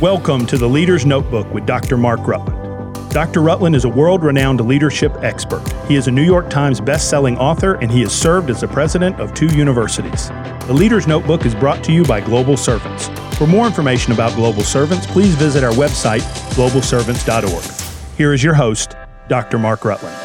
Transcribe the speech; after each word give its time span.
Welcome 0.00 0.46
to 0.46 0.56
the 0.56 0.66
Leader's 0.66 1.04
Notebook 1.04 1.52
with 1.52 1.66
Dr. 1.66 1.98
Mark 1.98 2.26
Rutland. 2.26 3.10
Dr. 3.10 3.42
Rutland 3.42 3.76
is 3.76 3.84
a 3.84 3.88
world 3.90 4.24
renowned 4.24 4.58
leadership 4.66 5.12
expert. 5.20 5.62
He 5.86 5.94
is 5.94 6.08
a 6.08 6.10
New 6.10 6.22
York 6.22 6.48
Times 6.48 6.80
best-selling 6.80 7.36
author 7.36 7.74
and 7.82 7.90
he 7.90 8.00
has 8.00 8.18
served 8.18 8.48
as 8.48 8.62
the 8.62 8.68
president 8.68 9.20
of 9.20 9.34
two 9.34 9.48
universities. 9.48 10.30
The 10.66 10.72
Leader's 10.72 11.06
Notebook 11.06 11.44
is 11.44 11.54
brought 11.54 11.84
to 11.84 11.92
you 11.92 12.02
by 12.02 12.22
Global 12.22 12.56
Servants. 12.56 13.08
For 13.36 13.46
more 13.46 13.66
information 13.66 14.14
about 14.14 14.34
Global 14.36 14.62
Servants, 14.62 15.06
please 15.06 15.34
visit 15.34 15.62
our 15.62 15.72
website, 15.72 16.22
globalservants.org. 16.54 18.16
Here 18.16 18.32
is 18.32 18.42
your 18.42 18.54
host, 18.54 18.96
Dr. 19.28 19.58
Mark 19.58 19.84
Rutland. 19.84 20.16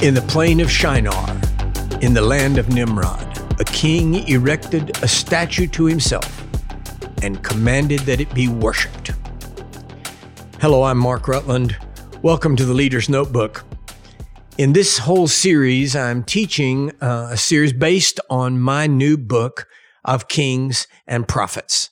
In 0.00 0.14
the 0.14 0.24
plain 0.28 0.60
of 0.60 0.70
Shinar, 0.70 1.28
in 2.02 2.14
the 2.14 2.22
land 2.22 2.56
of 2.56 2.68
Nimrod, 2.68 3.60
a 3.60 3.64
king 3.64 4.28
erected 4.28 5.02
a 5.02 5.08
statue 5.08 5.66
to 5.66 5.86
himself 5.86 6.37
and 7.22 7.42
commanded 7.42 8.00
that 8.00 8.20
it 8.20 8.32
be 8.34 8.48
worshiped. 8.48 9.12
Hello, 10.60 10.82
I'm 10.82 10.98
Mark 10.98 11.28
Rutland. 11.28 11.76
Welcome 12.22 12.56
to 12.56 12.64
the 12.64 12.74
Leader's 12.74 13.08
Notebook. 13.08 13.64
In 14.58 14.72
this 14.72 14.98
whole 14.98 15.28
series, 15.28 15.94
I'm 15.94 16.24
teaching 16.24 16.90
uh, 17.00 17.28
a 17.30 17.36
series 17.36 17.72
based 17.72 18.18
on 18.28 18.58
my 18.58 18.86
new 18.86 19.16
book 19.16 19.68
of 20.04 20.28
Kings 20.28 20.88
and 21.06 21.28
Prophets. 21.28 21.90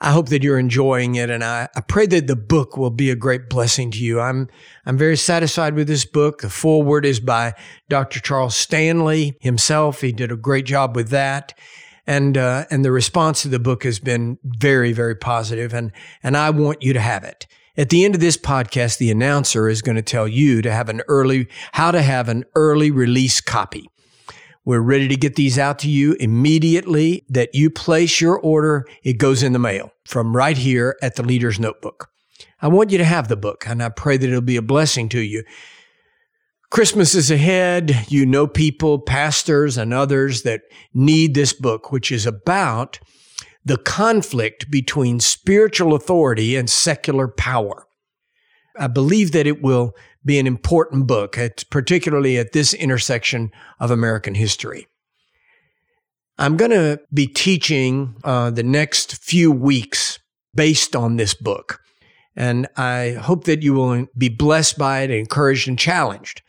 I 0.00 0.12
hope 0.12 0.28
that 0.28 0.42
you're 0.42 0.58
enjoying 0.58 1.14
it, 1.14 1.30
and 1.30 1.42
I, 1.42 1.68
I, 1.74 1.80
pray 1.80 2.06
that 2.06 2.26
the 2.26 2.36
book 2.36 2.76
will 2.76 2.90
be 2.90 3.10
a 3.10 3.16
great 3.16 3.48
blessing 3.48 3.90
to 3.92 3.98
you. 3.98 4.20
I'm 4.20 4.48
I'm 4.84 4.98
very 4.98 5.16
satisfied 5.16 5.74
with 5.74 5.88
this 5.88 6.04
book. 6.04 6.42
The 6.42 6.50
foreword 6.50 7.06
is 7.06 7.18
by 7.18 7.54
Dr. 7.88 8.20
Charles 8.20 8.54
Stanley 8.56 9.38
himself. 9.40 10.02
He 10.02 10.12
did 10.12 10.30
a 10.30 10.36
great 10.36 10.66
job 10.66 10.94
with 10.94 11.08
that, 11.10 11.54
and 12.06 12.36
uh, 12.36 12.64
and 12.70 12.84
the 12.84 12.92
response 12.92 13.42
to 13.42 13.48
the 13.48 13.58
book 13.58 13.84
has 13.84 13.98
been 13.98 14.38
very 14.44 14.92
very 14.92 15.14
positive, 15.14 15.74
and 15.74 15.92
and 16.22 16.36
I 16.36 16.50
want 16.50 16.82
you 16.82 16.92
to 16.92 17.00
have 17.00 17.24
it. 17.24 17.46
At 17.76 17.90
the 17.90 18.04
end 18.04 18.14
of 18.14 18.20
this 18.20 18.38
podcast, 18.38 18.98
the 18.98 19.10
announcer 19.10 19.68
is 19.68 19.82
going 19.82 19.96
to 19.96 20.02
tell 20.02 20.26
you 20.26 20.62
to 20.62 20.72
have 20.72 20.88
an 20.88 21.02
early 21.08 21.48
how 21.72 21.90
to 21.90 22.02
have 22.02 22.28
an 22.28 22.44
early 22.54 22.90
release 22.90 23.40
copy. 23.40 23.90
We're 24.64 24.80
ready 24.80 25.06
to 25.06 25.16
get 25.16 25.36
these 25.36 25.60
out 25.60 25.78
to 25.80 25.90
you 25.90 26.14
immediately 26.14 27.24
that 27.28 27.54
you 27.54 27.70
place 27.70 28.20
your 28.20 28.36
order. 28.36 28.84
It 29.04 29.14
goes 29.14 29.44
in 29.44 29.52
the 29.52 29.60
mail 29.60 29.92
from 30.04 30.36
right 30.36 30.56
here 30.58 30.96
at 31.00 31.14
the 31.14 31.22
Leader's 31.22 31.60
Notebook. 31.60 32.10
I 32.60 32.66
want 32.66 32.90
you 32.90 32.98
to 32.98 33.04
have 33.04 33.28
the 33.28 33.36
book 33.36 33.64
and 33.68 33.80
I 33.80 33.90
pray 33.90 34.16
that 34.16 34.28
it'll 34.28 34.40
be 34.40 34.56
a 34.56 34.62
blessing 34.62 35.08
to 35.10 35.20
you. 35.20 35.44
Christmas 36.76 37.14
is 37.14 37.30
ahead. 37.30 38.04
You 38.08 38.26
know 38.26 38.46
people, 38.46 38.98
pastors 38.98 39.78
and 39.78 39.94
others 39.94 40.42
that 40.42 40.60
need 40.92 41.32
this 41.32 41.54
book, 41.54 41.90
which 41.90 42.12
is 42.12 42.26
about 42.26 42.98
the 43.64 43.78
conflict 43.78 44.70
between 44.70 45.18
spiritual 45.18 45.94
authority 45.94 46.54
and 46.54 46.68
secular 46.68 47.28
power. 47.28 47.86
I 48.78 48.88
believe 48.88 49.32
that 49.32 49.46
it 49.46 49.62
will 49.62 49.94
be 50.22 50.38
an 50.38 50.46
important 50.46 51.06
book, 51.06 51.38
particularly 51.70 52.36
at 52.36 52.52
this 52.52 52.74
intersection 52.74 53.52
of 53.80 53.90
American 53.90 54.34
history. 54.34 54.86
I'm 56.36 56.58
going 56.58 56.72
to 56.72 57.00
be 57.10 57.26
teaching 57.26 58.16
uh, 58.22 58.50
the 58.50 58.62
next 58.62 59.16
few 59.16 59.50
weeks 59.50 60.18
based 60.54 60.94
on 60.94 61.16
this 61.16 61.32
book. 61.32 61.80
And 62.36 62.68
I 62.76 63.12
hope 63.12 63.44
that 63.44 63.62
you 63.62 63.72
will 63.72 64.08
be 64.18 64.28
blessed 64.28 64.76
by 64.76 65.00
it, 65.00 65.10
encouraged, 65.10 65.68
and 65.68 65.78
challenged. 65.78 66.42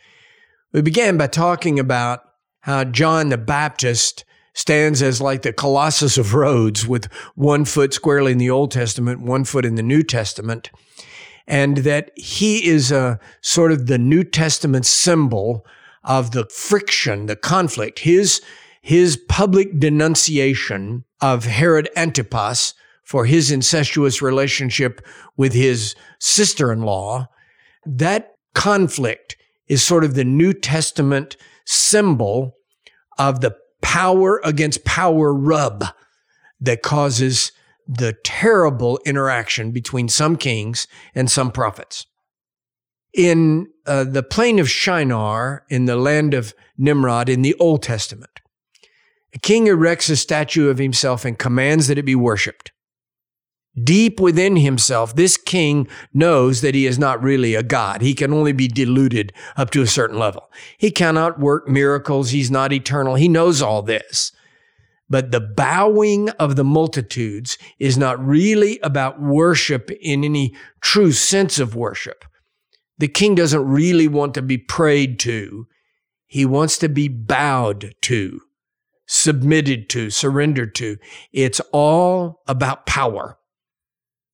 We 0.78 0.84
began 0.84 1.18
by 1.18 1.26
talking 1.26 1.80
about 1.80 2.22
how 2.60 2.84
John 2.84 3.30
the 3.30 3.38
Baptist 3.40 4.24
stands 4.54 5.02
as 5.02 5.20
like 5.20 5.42
the 5.42 5.52
Colossus 5.52 6.20
of 6.20 6.36
Rhodes 6.36 6.86
with 6.86 7.12
one 7.34 7.66
foot 7.66 7.96
squarely 7.96 8.32
in 8.32 8.38
the 8.38 8.52
Old 8.52 8.70
Testament, 8.70 9.22
one 9.22 9.44
foot 9.44 9.66
in 9.66 9.74
the 9.74 9.82
New 9.82 10.04
Testament 10.04 10.70
and 11.48 11.78
that 11.78 12.12
he 12.16 12.64
is 12.64 12.92
a 12.92 13.20
sort 13.42 13.72
of 13.72 13.88
the 13.88 13.98
New 13.98 14.24
Testament 14.24 14.86
symbol 14.86 15.66
of 16.04 16.30
the 16.30 16.46
friction, 16.46 17.26
the 17.26 17.36
conflict. 17.36 17.98
His, 17.98 18.40
his 18.80 19.18
public 19.18 19.80
denunciation 19.80 21.06
of 21.22 21.46
Herod 21.46 21.90
Antipas 21.96 22.76
for 23.04 23.26
his 23.26 23.50
incestuous 23.50 24.22
relationship 24.22 25.04
with 25.38 25.54
his 25.54 25.96
sister-in-law, 26.20 27.28
that 27.84 28.36
conflict 28.54 29.37
is 29.68 29.84
sort 29.84 30.04
of 30.04 30.14
the 30.14 30.24
New 30.24 30.54
Testament 30.54 31.38
symbol 31.66 32.56
of 33.18 33.42
the 33.42 33.56
power 33.82 34.42
against 34.44 34.86
power 34.86 35.34
rub 35.34 35.84
that 36.60 36.82
causes 36.82 37.52
the 37.88 38.14
terrible 38.24 39.00
interaction 39.06 39.72
between 39.72 40.10
some 40.10 40.36
kings 40.36 40.88
and 41.16 41.32
some 41.32 41.52
prophets. 41.52 42.06
In 43.14 43.68
uh, 43.86 44.04
the 44.04 44.24
plain 44.24 44.60
of 44.60 44.70
Shinar, 44.70 45.64
in 45.70 45.86
the 45.86 45.96
land 45.96 46.34
of 46.34 46.54
Nimrod, 46.78 47.30
in 47.30 47.42
the 47.42 47.56
Old 47.56 47.82
Testament, 47.82 48.42
a 49.34 49.40
king 49.40 49.68
erects 49.68 50.10
a 50.10 50.16
statue 50.16 50.70
of 50.70 50.78
himself 50.78 51.26
and 51.26 51.38
commands 51.38 51.88
that 51.88 51.98
it 51.98 52.04
be 52.04 52.16
worshiped. 52.16 52.72
Deep 53.84 54.20
within 54.20 54.56
himself, 54.56 55.16
this 55.16 55.38
king 55.38 55.88
knows 56.14 56.62
that 56.62 56.74
he 56.74 56.88
is 56.88 56.98
not 56.98 57.22
really 57.22 57.54
a 57.54 57.62
God. 57.62 58.02
He 58.02 58.16
can 58.16 58.34
only 58.34 58.52
be 58.52 58.68
deluded 58.68 59.32
up 59.56 59.70
to 59.72 59.82
a 59.82 59.88
certain 59.88 60.18
level. 60.18 60.50
He 60.78 60.90
cannot 60.90 61.40
work 61.40 61.68
miracles. 61.68 62.32
He's 62.32 62.50
not 62.50 62.74
eternal. 62.74 63.16
He 63.16 63.28
knows 63.28 63.62
all 63.62 63.84
this. 63.84 64.32
But 65.10 65.32
the 65.32 65.40
bowing 65.40 66.30
of 66.32 66.56
the 66.56 66.64
multitudes 66.64 67.58
is 67.80 67.98
not 67.98 68.26
really 68.26 68.80
about 68.82 69.22
worship 69.22 69.92
in 70.02 70.24
any 70.24 70.56
true 70.82 71.12
sense 71.12 71.60
of 71.60 71.76
worship. 71.76 72.26
The 72.98 73.08
king 73.08 73.36
doesn't 73.36 73.66
really 73.66 74.08
want 74.08 74.34
to 74.34 74.42
be 74.42 74.58
prayed 74.58 75.20
to. 75.20 75.68
He 76.26 76.46
wants 76.46 76.78
to 76.80 76.90
be 76.90 77.08
bowed 77.08 77.94
to, 78.02 78.42
submitted 79.06 79.88
to, 79.92 80.10
surrendered 80.10 80.76
to. 80.76 80.98
It's 81.32 81.62
all 81.72 82.42
about 82.48 82.86
power. 82.86 83.38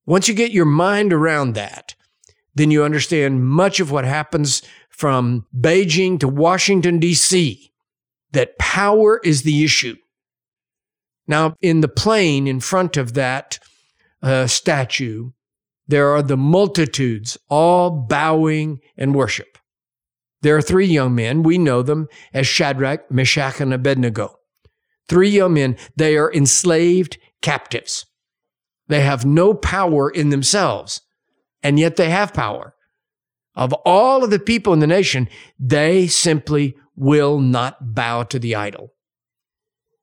Once 0.06 0.28
you 0.28 0.34
get 0.34 0.52
your 0.52 0.66
mind 0.66 1.14
around 1.14 1.53
that, 1.53 1.96
then 2.56 2.72
you 2.72 2.84
understand 2.84 3.46
much 3.46 3.80
of 3.80 3.91
what 3.91 4.06
happens 4.06 4.62
from 4.90 5.46
Beijing 5.58 6.19
to 6.19 6.28
Washington, 6.28 7.00
D.C., 7.00 7.72
that 8.31 8.58
power 8.58 9.19
is 9.24 9.44
the 9.44 9.64
issue. 9.64 9.96
Now, 11.28 11.56
in 11.62 11.81
the 11.81 11.88
plain 11.88 12.47
in 12.47 12.59
front 12.59 12.97
of 12.97 13.14
that 13.14 13.59
uh, 14.22 14.47
statue, 14.47 15.31
there 15.88 16.09
are 16.09 16.22
the 16.22 16.38
multitudes 16.38 17.38
all 17.50 17.90
bowing 17.90 18.80
and 18.97 19.16
worship. 19.16 19.58
There 20.41 20.58
are 20.58 20.62
three 20.62 20.88
young 20.88 21.16
men. 21.16 21.44
We 21.44 21.58
know 21.58 21.81
them 21.81 22.08
as 22.34 22.47
Shadrach, 22.47 23.09
Meshach, 23.09 23.62
and 23.62 23.74
Abednego. 23.74 24.38
Three 25.08 25.30
young 25.30 25.53
men. 25.53 25.78
They 25.96 26.18
are 26.18 26.34
enslaved 26.34 27.18
captives. 27.41 28.06
They 28.88 29.01
have 29.01 29.25
no 29.25 29.53
power 29.53 30.09
in 30.09 30.29
themselves, 30.29 31.01
and 31.61 31.79
yet 31.79 31.95
they 31.95 32.09
have 32.09 32.33
power. 32.33 32.75
Of 33.55 33.73
all 33.85 34.23
of 34.23 34.29
the 34.29 34.39
people 34.39 34.73
in 34.73 34.79
the 34.79 34.88
nation, 34.88 35.29
they 35.59 36.07
simply 36.07 36.75
will 36.95 37.39
not 37.39 37.93
bow 37.93 38.23
to 38.23 38.39
the 38.39 38.55
idol. 38.55 38.93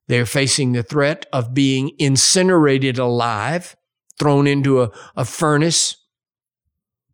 They're 0.09 0.27
facing 0.27 0.73
the 0.73 0.83
threat 0.83 1.27
of 1.33 1.55
being 1.55 1.93
incinerated 1.99 2.99
alive, 2.99 3.77
thrown 4.19 4.47
into 4.47 4.83
a, 4.83 4.91
a 5.17 5.25
furnace, 5.25 5.97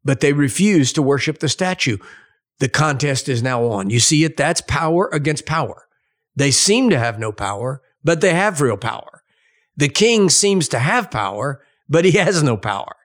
but 0.05 0.21
they 0.21 0.33
refuse 0.33 0.93
to 0.95 1.03
worship 1.03 1.39
the 1.39 1.49
statue. 1.49 1.99
The 2.59 2.69
contest 2.69 3.29
is 3.29 3.43
now 3.43 3.65
on. 3.65 3.91
You 3.91 4.01
see 4.01 4.25
it? 4.25 4.37
That's 4.37 4.63
power 4.63 5.11
against 5.13 5.45
power. 5.45 5.87
They 6.37 6.51
seem 6.51 6.91
to 6.91 6.99
have 6.99 7.19
no 7.19 7.33
power, 7.33 7.83
but 8.03 8.21
they 8.21 8.33
have 8.35 8.61
real 8.61 8.77
power. 8.77 9.16
The 9.77 9.89
king 9.89 10.31
seems 10.31 10.69
to 10.69 10.79
have 10.79 11.11
power, 11.11 11.63
but 11.89 12.05
he 12.05 12.13
has 12.13 12.43
no 12.43 12.57
power. 12.57 12.97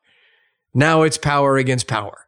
Now 0.73 1.01
it's 1.01 1.17
power 1.17 1.57
against 1.57 1.87
power. 1.87 2.27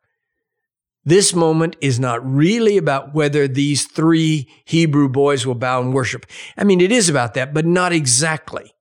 This 1.05 1.35
moment 1.35 1.75
is 1.81 1.99
not 1.99 2.25
really 2.25 2.77
about 2.77 3.13
whether 3.13 3.47
these 3.47 3.85
three 3.85 4.47
Hebrew 4.65 5.09
boys 5.09 5.45
will 5.45 5.55
bow 5.55 5.81
and 5.81 5.93
worship. 5.93 6.25
I 6.57 6.63
mean, 6.63 6.79
it 6.79 6.91
is 6.91 7.09
about 7.09 7.33
that, 7.33 7.53
but 7.53 7.65
not 7.65 7.91
exactly. 7.91 8.73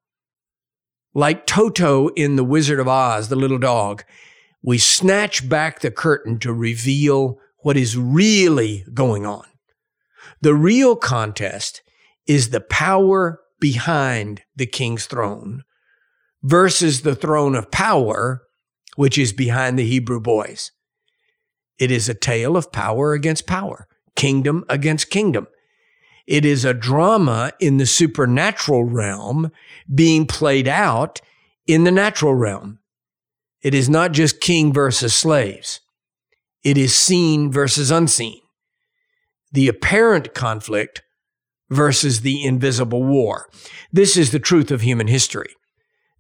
Like 1.15 1.47
Toto 1.47 2.09
in 2.09 2.37
The 2.37 2.45
Wizard 2.45 2.79
of 2.79 2.89
Oz, 2.89 3.29
the 3.29 3.37
little 3.37 3.59
dog, 3.59 4.05
we 4.63 4.79
snatch 4.79 5.49
back 5.49 5.81
the 5.81 5.91
curtain 5.91 6.39
to 6.41 6.53
reveal 6.53 7.39
what 7.59 7.77
is 7.77 7.97
really 7.97 8.85
going 8.95 9.27
on. 9.27 9.45
The 10.41 10.55
real 10.55 10.97
contest 10.97 11.83
is 12.27 12.51
the 12.51 12.61
power 12.61 13.42
behind 13.63 14.43
the 14.57 14.67
king's 14.67 15.07
throne 15.07 15.63
versus 16.43 17.03
the 17.03 17.15
throne 17.15 17.55
of 17.55 17.71
power, 17.71 18.43
which 18.97 19.17
is 19.17 19.33
behind 19.33 19.79
the 19.79 19.87
Hebrew 19.87 20.19
boys. 20.19 20.73
It 21.79 21.93
is 21.93 22.09
a 22.09 22.15
tale 22.15 22.57
of 22.57 22.73
power 22.73 23.13
against 23.13 23.47
power, 23.47 23.87
kingdom 24.17 24.65
against 24.69 25.11
kingdom. 25.11 25.47
It 26.27 26.45
is 26.45 26.65
a 26.65 26.75
drama 26.75 27.53
in 27.61 27.77
the 27.77 27.87
supernatural 27.87 28.83
realm 28.83 29.53
being 29.95 30.27
played 30.27 30.67
out 30.67 31.21
in 31.65 31.85
the 31.85 31.93
natural 31.93 32.35
realm. 32.35 32.81
It 33.63 33.75
is 33.75 33.89
not 33.89 34.11
just 34.11 34.41
king 34.41 34.73
versus 34.73 35.15
slaves. 35.15 35.81
It 36.65 36.77
is 36.77 36.97
seen 36.97 37.53
versus 37.53 37.93
unseen. 37.93 38.41
The 39.53 39.69
apparent 39.69 40.35
conflict 40.35 41.03
versus 41.73 42.21
the 42.21 42.45
invisible 42.45 43.03
war. 43.03 43.49
This 43.93 44.17
is 44.17 44.31
the 44.31 44.39
truth 44.39 44.71
of 44.71 44.83
human 44.83 45.09
history. 45.09 45.55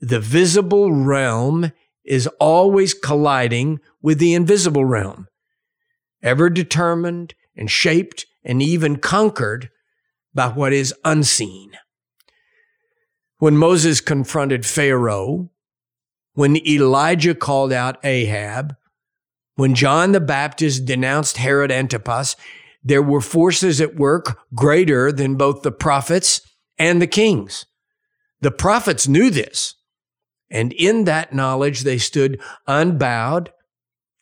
The 0.01 0.21
visible 0.21 0.93
realm 0.93 1.73
is 2.05 2.27
always 2.41 2.95
colliding 2.95 3.81
with 4.01 4.19
the 4.19 4.35
invisible 4.35 4.85
realm, 4.85 5.29
ever 6.23 6.51
determined 6.51 7.35
and 7.57 7.71
shaped 7.71 8.27
and 8.45 8.61
even 8.61 8.97
conquered 8.97 9.71
by 10.35 10.49
what 10.49 10.73
is 10.73 10.95
unseen. 11.05 11.73
When 13.39 13.57
Moses 13.57 14.01
confronted 14.01 14.65
Pharaoh, 14.65 15.51
when 16.35 16.57
Elijah 16.67 17.35
called 17.35 17.73
out 17.73 18.05
Ahab, 18.05 18.75
when 19.57 19.75
John 19.75 20.13
the 20.13 20.21
Baptist 20.21 20.87
denounced 20.87 21.37
Herod 21.37 21.71
Antipas, 21.71 22.37
there 22.83 23.03
were 23.03 23.21
forces 23.21 23.81
at 23.81 23.97
work 23.97 24.39
greater 24.55 25.13
than 25.13 25.37
both 25.37 25.63
the 25.63 25.73
prophets 25.73 26.41
and 26.79 27.01
the 27.01 27.07
kings. 27.07 27.67
The 28.41 28.51
prophets 28.51 29.07
knew 29.07 29.31
this, 29.31 29.77
and 30.51 30.73
in 30.73 31.05
that 31.05 31.33
knowledge 31.33 31.83
they 31.83 31.99
stood 31.99 32.41
unbowed 32.67 33.53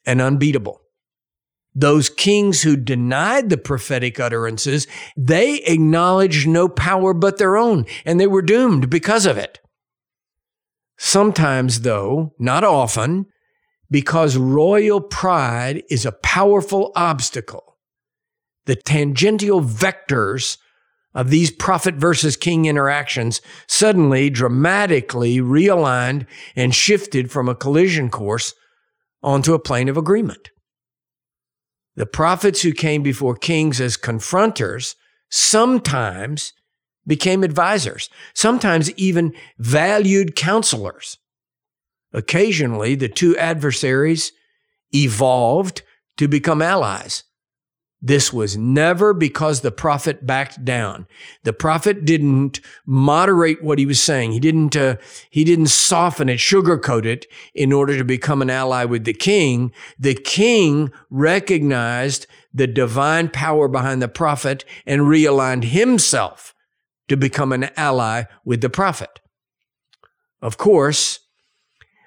and 0.05 0.21
unbeatable. 0.21 0.81
Those 1.75 2.11
kings 2.11 2.63
who 2.63 2.77
denied 2.77 3.49
the 3.49 3.57
prophetic 3.57 4.19
utterances, 4.19 4.87
they 5.17 5.57
acknowledged 5.63 6.49
no 6.49 6.69
power 6.69 7.15
but 7.15 7.39
their 7.39 7.57
own, 7.57 7.87
and 8.05 8.19
they 8.19 8.27
were 8.27 8.43
doomed 8.43 8.91
because 8.91 9.25
of 9.25 9.39
it. 9.39 9.61
Sometimes, 10.99 11.81
though, 11.81 12.35
not 12.39 12.65
often, 12.65 13.27
because 13.91 14.37
royal 14.37 15.01
pride 15.01 15.83
is 15.89 16.05
a 16.05 16.13
powerful 16.13 16.93
obstacle, 16.95 17.70
the 18.71 18.77
tangential 18.77 19.61
vectors 19.61 20.57
of 21.13 21.29
these 21.29 21.51
prophet 21.51 21.97
versus 21.97 22.37
king 22.37 22.67
interactions 22.67 23.41
suddenly 23.67 24.31
dramatically 24.31 25.39
realigned 25.39 26.25
and 26.55 26.73
shifted 26.73 27.33
from 27.33 27.49
a 27.49 27.55
collision 27.57 28.09
course 28.09 28.55
onto 29.25 29.55
a 29.55 29.59
plane 29.59 29.89
of 29.89 29.97
agreement. 29.97 30.51
The 31.97 32.07
prophets 32.07 32.63
who 32.63 32.71
came 32.71 33.03
before 33.03 33.35
kings 33.35 33.81
as 33.81 33.97
confronters 33.97 34.95
sometimes 35.29 36.53
became 37.05 37.43
advisors, 37.43 38.09
sometimes 38.35 38.93
even 38.93 39.35
valued 39.59 40.37
counselors. 40.37 41.19
Occasionally, 42.13 42.95
the 42.95 43.09
two 43.09 43.37
adversaries 43.37 44.31
evolved 44.95 45.83
to 46.19 46.29
become 46.29 46.63
allies. 46.63 47.25
This 48.03 48.33
was 48.33 48.57
never 48.57 49.13
because 49.13 49.61
the 49.61 49.71
prophet 49.71 50.27
backed 50.27 50.65
down. 50.65 51.07
The 51.45 51.53
prophet 51.53 52.07
didn't 52.07 52.61
moderate 52.87 53.63
what 53.63 53.79
he 53.79 53.85
was 53.85 54.01
saying. 54.01 54.33
He 54.33 54.41
didn't, 54.41 54.75
uh, 54.75 54.97
he 55.29 55.45
didn't 55.45 55.67
soften 55.67 56.31
it, 56.31 56.39
sugarcoat 56.39 57.05
it 57.05 57.27
in 57.55 57.73
order 57.73 57.99
to 57.99 58.05
become 58.05 58.41
an 58.41 58.49
ally 58.49 58.87
with 58.87 59.05
the 59.05 59.13
king. 59.13 59.73
The 59.99 60.15
king 60.15 60.91
recognized 61.11 62.27
the 62.55 62.67
divine 62.67 63.29
power 63.29 63.69
behind 63.69 64.01
the 64.01 64.09
prophet 64.09 64.65
and 64.87 65.03
realigned 65.03 65.65
himself 65.65 66.55
to 67.09 67.19
become 67.19 67.53
an 67.53 67.69
ally 67.77 68.25
with 68.47 68.63
the 68.63 68.71
prophet. 68.71 69.21
Of 70.41 70.57
course, 70.57 71.21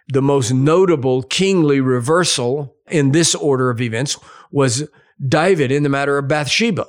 the 0.08 0.24
most 0.24 0.52
notable 0.52 1.22
kingly 1.22 1.80
reversal 1.82 2.76
in 2.90 3.12
this 3.12 3.36
order 3.36 3.70
of 3.70 3.80
events 3.80 4.18
was 4.52 4.90
David 5.26 5.72
in 5.72 5.84
the 5.84 5.90
matter 5.90 6.18
of 6.18 6.28
Bathsheba. 6.28 6.88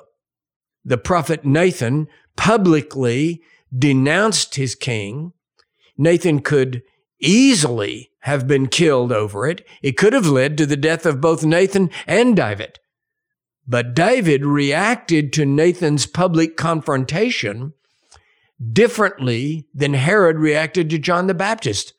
The 0.84 0.98
prophet 0.98 1.44
Nathan 1.44 2.08
publicly 2.36 3.42
denounced 3.76 4.56
his 4.56 4.74
king. 4.74 5.32
Nathan 5.96 6.40
could 6.40 6.82
easily 7.20 8.10
have 8.20 8.46
been 8.46 8.66
killed 8.66 9.12
over 9.12 9.46
it. 9.46 9.66
It 9.82 9.96
could 9.96 10.12
have 10.12 10.26
led 10.26 10.58
to 10.58 10.66
the 10.66 10.76
death 10.76 11.06
of 11.06 11.20
both 11.20 11.44
Nathan 11.44 11.90
and 12.06 12.36
David. 12.36 12.78
But 13.66 13.94
David 13.94 14.44
reacted 14.44 15.32
to 15.34 15.46
Nathan's 15.46 16.06
public 16.06 16.56
confrontation 16.56 17.72
differently 18.72 19.66
than 19.74 19.94
Herod 19.94 20.38
reacted 20.38 20.90
to 20.90 20.98
John 20.98 21.26
the 21.26 21.34
Baptist. 21.34 21.94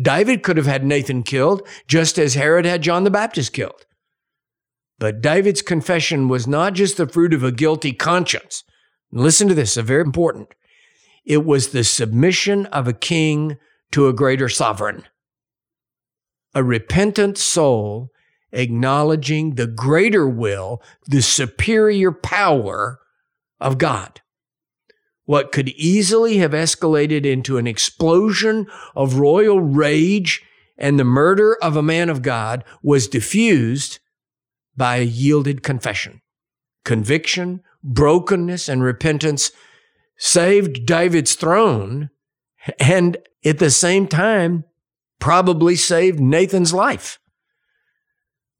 David 0.00 0.42
could 0.42 0.56
have 0.56 0.66
had 0.66 0.84
Nathan 0.84 1.22
killed 1.22 1.66
just 1.86 2.18
as 2.18 2.34
Herod 2.34 2.64
had 2.64 2.82
John 2.82 3.04
the 3.04 3.10
Baptist 3.10 3.52
killed. 3.52 3.86
But 5.00 5.22
David's 5.22 5.62
confession 5.62 6.28
was 6.28 6.46
not 6.46 6.74
just 6.74 6.98
the 6.98 7.08
fruit 7.08 7.32
of 7.32 7.42
a 7.42 7.50
guilty 7.50 7.92
conscience. 7.92 8.62
Listen 9.10 9.48
to 9.48 9.54
this, 9.54 9.76
very 9.76 10.02
important. 10.02 10.54
It 11.24 11.44
was 11.44 11.68
the 11.68 11.84
submission 11.84 12.66
of 12.66 12.86
a 12.86 12.92
king 12.92 13.56
to 13.92 14.08
a 14.08 14.12
greater 14.12 14.48
sovereign. 14.48 15.04
A 16.54 16.62
repentant 16.62 17.38
soul 17.38 18.10
acknowledging 18.52 19.54
the 19.54 19.66
greater 19.66 20.28
will, 20.28 20.82
the 21.06 21.22
superior 21.22 22.12
power 22.12 23.00
of 23.58 23.78
God. 23.78 24.20
What 25.24 25.50
could 25.50 25.68
easily 25.70 26.38
have 26.38 26.50
escalated 26.50 27.24
into 27.24 27.56
an 27.56 27.66
explosion 27.66 28.66
of 28.94 29.14
royal 29.14 29.60
rage 29.60 30.42
and 30.76 30.98
the 30.98 31.04
murder 31.04 31.56
of 31.62 31.76
a 31.76 31.82
man 31.82 32.10
of 32.10 32.20
God 32.20 32.64
was 32.82 33.08
diffused 33.08 34.00
by 34.80 34.96
a 34.96 35.02
yielded 35.02 35.62
confession. 35.62 36.22
Conviction, 36.86 37.62
brokenness, 37.84 38.66
and 38.66 38.82
repentance 38.82 39.52
saved 40.16 40.86
David's 40.86 41.34
throne 41.34 42.08
and 42.78 43.18
at 43.44 43.58
the 43.58 43.70
same 43.70 44.06
time 44.06 44.64
probably 45.18 45.76
saved 45.76 46.18
Nathan's 46.18 46.72
life. 46.72 47.18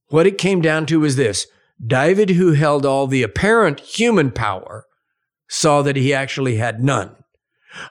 What 0.08 0.26
it 0.26 0.36
came 0.36 0.60
down 0.60 0.84
to 0.86 1.00
was 1.00 1.16
this 1.16 1.46
David, 1.82 2.28
who 2.28 2.52
held 2.52 2.84
all 2.84 3.06
the 3.06 3.22
apparent 3.22 3.80
human 3.80 4.30
power, 4.30 4.84
saw 5.48 5.80
that 5.80 5.96
he 5.96 6.12
actually 6.12 6.56
had 6.56 6.84
none. 6.84 7.16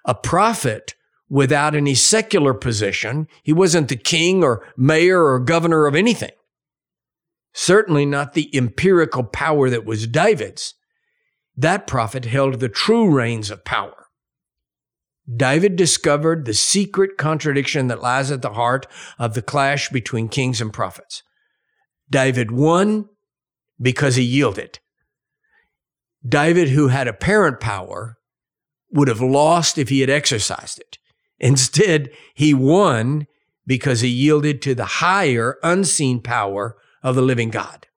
A 0.05 0.13
prophet 0.13 0.93
without 1.29 1.73
any 1.73 1.95
secular 1.95 2.53
position, 2.53 3.27
he 3.41 3.53
wasn't 3.53 3.87
the 3.87 3.95
king 3.95 4.43
or 4.43 4.63
mayor 4.77 5.23
or 5.23 5.39
governor 5.39 5.87
of 5.87 5.95
anything 5.95 6.29
certainly 7.53 8.05
not 8.05 8.33
the 8.33 8.55
empirical 8.55 9.23
power 9.23 9.69
that 9.69 9.85
was 9.85 10.07
David's. 10.07 10.75
That 11.55 11.87
prophet 11.87 12.25
held 12.25 12.59
the 12.59 12.69
true 12.69 13.13
reins 13.13 13.51
of 13.51 13.65
power. 13.65 14.07
David 15.33 15.75
discovered 15.75 16.45
the 16.45 16.53
secret 16.53 17.17
contradiction 17.17 17.87
that 17.87 18.01
lies 18.01 18.31
at 18.31 18.41
the 18.41 18.53
heart 18.53 18.87
of 19.19 19.33
the 19.33 19.41
clash 19.41 19.89
between 19.89 20.27
kings 20.27 20.59
and 20.59 20.73
prophets. 20.73 21.21
David 22.09 22.51
won 22.51 23.07
because 23.79 24.15
he 24.15 24.23
yielded. 24.23 24.79
David, 26.27 26.69
who 26.69 26.87
had 26.87 27.07
apparent 27.07 27.59
power, 27.59 28.17
would 28.91 29.07
have 29.07 29.21
lost 29.21 29.77
if 29.77 29.89
he 29.89 30.01
had 30.01 30.09
exercised 30.09 30.79
it. 30.79 30.97
Instead, 31.39 32.09
he 32.33 32.53
won 32.53 33.27
because 33.65 34.01
he 34.01 34.09
yielded 34.09 34.61
to 34.61 34.73
the 34.73 34.85
higher, 34.85 35.57
unseen 35.61 36.21
power 36.21 36.75
of 37.03 37.15
the 37.15 37.21
living 37.21 37.49
God. 37.49 37.87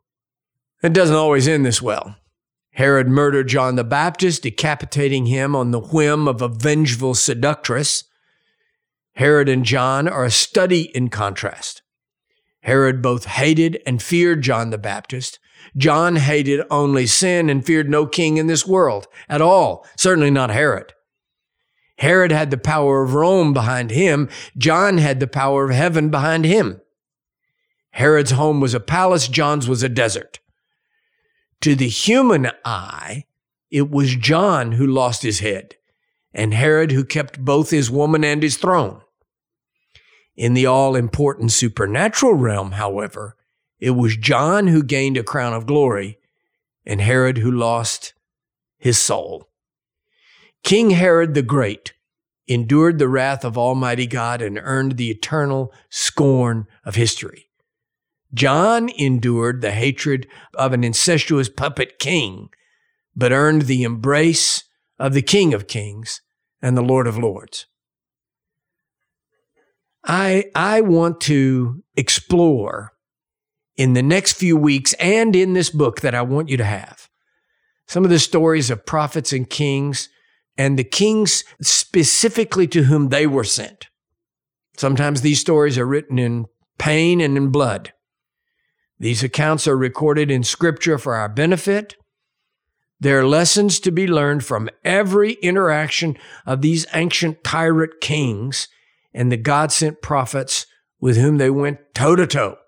It 0.83 0.93
doesn't 0.93 1.15
always 1.15 1.47
end 1.47 1.65
this 1.65 1.81
well. 1.81 2.17
Herod 2.73 3.07
murdered 3.07 3.49
John 3.49 3.77
the 3.77 3.85
Baptist, 3.85 4.43
decapitating 4.43 5.27
him 5.27 5.55
on 5.55 5.71
the 5.71 5.81
whim 5.81 6.27
of 6.27 6.41
a 6.41 6.49
vengeful 6.49 7.15
seductress. 7.15 8.05
Herod 9.15 9.49
and 9.49 9.65
John 9.65 10.09
are 10.09 10.25
a 10.25 10.31
study 10.31 10.91
in 10.95 11.09
contrast. 11.09 11.83
Herod 12.63 13.03
both 13.03 13.27
hated 13.27 13.83
and 13.87 14.03
feared 14.03 14.43
John 14.43 14.71
the 14.71 14.79
Baptist. 14.79 15.39
John 15.77 16.17
hated 16.17 16.65
only 16.71 17.07
sin 17.07 17.51
and 17.51 17.65
feared 17.65 17.89
no 17.89 18.07
king 18.07 18.37
in 18.37 18.47
this 18.47 18.67
world 18.67 19.07
at 19.29 19.41
all, 19.41 19.87
certainly 19.97 20.31
not 20.31 20.51
Herod. 20.51 20.93
Herod 21.99 22.33
had 22.33 22.51
the 22.51 22.59
power 22.59 23.03
of 23.03 23.15
Rome 23.15 23.53
behind 23.53 23.91
him. 23.91 24.29
John 24.57 24.99
had 24.99 25.21
the 25.21 25.27
power 25.27 25.65
of 25.65 25.71
heaven 25.71 26.09
behind 26.11 26.45
him. 26.45 26.81
Herod's 27.93 28.33
home 28.33 28.61
was 28.61 28.75
a 28.75 28.81
palace, 28.81 29.29
John's 29.29 29.69
was 29.69 29.83
a 29.83 29.89
desert. 29.89 30.41
To 31.61 31.75
the 31.75 31.89
human 31.89 32.51
eye, 32.65 33.25
it 33.71 33.91
was 33.91 34.17
John 34.17 34.73
who 34.73 34.87
lost 34.87 35.23
his 35.23 35.41
head, 35.41 35.77
and 36.35 36.55
Herod 36.55 36.93
who 36.93 37.05
kept 37.05 37.45
both 37.45 37.71
his 37.71 37.91
woman 37.91 38.25
and 38.25 38.43
his 38.43 38.57
throne. 38.57 39.03
In 40.35 40.55
the 40.55 40.67
all 40.67 40.97
important 40.97 41.53
supernatural 41.53 42.35
realm, 42.35 42.73
however, 42.73 43.37
it 43.79 43.91
was 43.91 44.17
John 44.17 44.69
who 44.69 44.83
gained 44.83 45.17
a 45.17 45.23
crown 45.23 45.53
of 45.53 45.67
glory, 45.67 46.19
and 46.87 47.01
Herod 47.01 47.39
who 47.39 47.51
lost 47.51 48.15
his 48.79 48.99
soul. 48.99 49.51
King 50.65 50.91
Herod 50.91 51.35
the 51.35 51.43
Great 51.43 51.93
endured 52.49 52.99
the 52.99 53.09
wrath 53.09 53.45
of 53.45 53.59
Almighty 53.59 54.07
God 54.07 54.41
and 54.41 54.59
earned 54.61 54.97
the 54.97 55.11
eternal 55.11 55.73
scorn 55.91 56.67
of 56.85 56.95
history. 56.95 57.51
John 58.35 58.89
endured 58.89 59.61
the 59.61 59.73
hatred 59.73 60.27
of 60.55 60.73
an 60.73 60.85
incestuous 60.85 61.49
puppet 61.49 61.99
king, 61.99 62.49
but 63.15 63.33
earned 63.33 63.63
the 63.63 63.83
embrace 63.83 64.65
of 64.99 65.13
the 65.13 65.23
King 65.23 65.53
of 65.53 65.67
Kings 65.67 66.23
and 66.63 66.77
the 66.77 66.83
Lord 66.83 67.07
of 67.07 67.19
Lords. 67.19 67.67
I, 70.05 70.47
I 70.55 70.81
want 70.81 71.21
to 71.23 71.83
explore 71.97 72.93
in 73.77 73.93
the 73.93 74.03
next 74.03 74.33
few 74.33 74.57
weeks 74.57 74.95
and 74.95 75.37
in 75.37 75.53
this 75.53 75.71
book 75.71 76.01
that 76.01 76.15
I 76.15 76.23
want 76.23 76.49
you 76.49 76.57
to 76.57 76.65
have 76.65 77.09
some 77.87 78.05
of 78.05 78.11
the 78.11 78.19
stories 78.19 78.71
of 78.71 78.87
prophets 78.87 79.33
and 79.33 79.49
kings 79.49 80.09
and 80.57 80.79
the 80.79 80.85
kings 80.85 81.45
specifically 81.61 82.67
to 82.69 82.85
whom 82.85 83.09
they 83.09 83.27
were 83.27 83.45
sent. 83.45 83.89
Sometimes 84.77 85.21
these 85.21 85.41
stories 85.41 85.77
are 85.77 85.87
written 85.87 86.19
in 86.19 86.47
pain 86.79 87.21
and 87.21 87.37
in 87.37 87.49
blood. 87.51 87.93
These 89.03 89.25
accounts 89.25 89.67
are 89.67 89.77
recorded 89.77 90.31
in 90.31 90.45
scripture 90.45 90.97
for 90.97 91.17
our 91.17 91.29
benefit. 91.29 91.97
There 93.01 93.19
are 93.19 93.27
lessons 93.27 93.81
to 93.81 93.91
be 93.91 94.07
learned 94.07 94.45
from 94.45 94.71
every 94.85 95.33
interaction 95.43 96.17
of 96.47 96.63
these 96.63 96.87
ancient 96.95 97.43
tyrant 97.43 98.01
kings 98.01 98.69
and 99.13 99.33
the 99.33 99.37
God 99.37 99.73
sent 99.73 100.03
prophets 100.03 100.67
with 101.01 101.17
whom 101.17 101.39
they 101.39 101.51
went 101.51 101.81
toe 101.97 102.15
to 102.15 102.29
toe. 102.29 102.59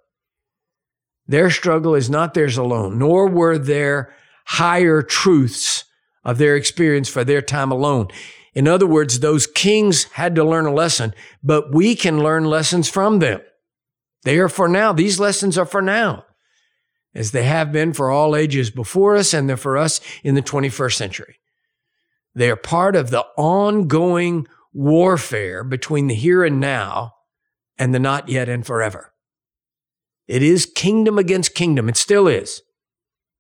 Their 1.29 1.50
struggle 1.50 1.95
is 1.95 2.11
not 2.11 2.35
theirs 2.35 2.59
alone, 2.59 2.99
nor 2.99 3.29
were 3.29 3.57
there 3.57 4.12
higher 4.47 5.03
truths 5.03 5.85
of 6.25 6.38
their 6.38 6.57
experience 6.57 7.09
for 7.09 7.23
their 7.23 7.43
time 7.43 7.71
alone. 7.71 8.09
In 8.55 8.67
other 8.67 8.88
words, 8.88 9.21
those 9.21 9.47
kings 9.47 10.03
had 10.14 10.35
to 10.35 10.43
learn 10.43 10.67
a 10.67 10.75
lesson, 10.75 11.14
but 11.45 11.73
we 11.73 11.95
can 11.95 12.25
learn 12.25 12.45
lessons 12.45 12.88
from 12.88 13.21
them. 13.21 13.41
They 14.25 14.38
are 14.38 14.49
for 14.49 14.69
now. 14.69 14.93
These 14.93 15.21
lessons 15.21 15.57
are 15.57 15.66
for 15.66 15.83
now, 15.83 16.25
as 17.14 17.31
they 17.31 17.45
have 17.45 17.71
been 17.73 17.93
for 17.93 18.11
all 18.11 18.35
ages 18.35 18.71
before 18.71 19.16
us 19.16 19.33
and 19.33 19.49
they're 19.49 19.57
for 19.57 19.76
us 19.76 20.00
in 20.23 20.35
the 20.35 20.43
21st 20.43 20.95
century. 20.95 21.40
They 22.35 22.50
are 22.50 22.57
part 22.57 22.97
of 22.97 23.11
the 23.11 23.25
ongoing 23.37 24.49
warfare 24.73 25.62
between 25.62 26.09
the 26.09 26.14
here 26.14 26.43
and 26.43 26.59
now 26.59 27.12
and 27.78 27.95
the 27.95 28.00
not 28.00 28.28
yet 28.28 28.49
and 28.49 28.66
forever. 28.66 29.12
It 30.26 30.43
is 30.43 30.66
kingdom 30.66 31.19
against 31.19 31.54
kingdom. 31.54 31.88
It 31.88 31.97
still 31.97 32.26
is. 32.26 32.62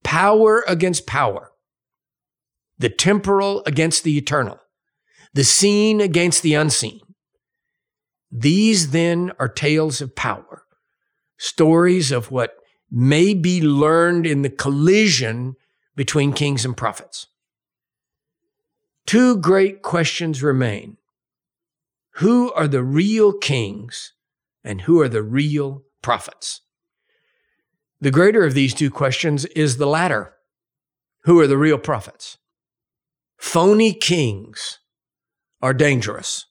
Power 0.04 0.64
against 0.68 1.06
power. 1.06 1.50
The 2.78 2.90
temporal 2.90 3.62
against 3.66 4.04
the 4.04 4.18
eternal. 4.18 4.58
The 5.32 5.44
seen 5.44 6.00
against 6.00 6.42
the 6.42 6.54
unseen. 6.54 7.00
These 8.30 8.90
then 8.90 9.32
are 9.38 9.48
tales 9.48 10.00
of 10.00 10.14
power 10.14 10.53
stories 11.44 12.10
of 12.10 12.30
what 12.30 12.56
may 12.90 13.34
be 13.34 13.60
learned 13.60 14.26
in 14.26 14.42
the 14.42 14.50
collision 14.50 15.56
between 15.94 16.32
kings 16.32 16.64
and 16.64 16.76
prophets. 16.76 17.26
Two 19.06 19.36
great 19.36 19.82
questions 19.82 20.42
remain 20.42 20.96
Who 22.14 22.50
are 22.52 22.66
the 22.66 22.82
real 22.82 23.32
kings 23.32 24.12
and 24.64 24.82
who 24.82 25.00
are 25.00 25.08
the 25.08 25.22
real 25.22 25.82
prophets? 26.00 26.62
The 28.00 28.10
greater 28.10 28.44
of 28.44 28.54
these 28.54 28.72
two 28.72 28.90
questions 28.90 29.44
is 29.46 29.76
the 29.76 29.86
latter 29.86 30.34
Who 31.24 31.38
are 31.40 31.46
the 31.46 31.58
real 31.58 31.78
prophets? 31.78 32.38
Phony 33.36 33.92
kings 33.92 34.78
are 35.60 35.74
dangerous, 35.74 36.46